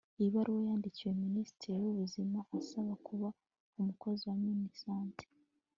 ibaruwa 0.25 0.59
yandikiye 0.67 1.11
minisitiri 1.25 1.73
w'ubuzima 1.83 2.39
asaba 2.59 2.93
kuba 3.05 3.27
umukozi 3.79 4.21
wa 4.29 4.35
minisante 4.45 5.23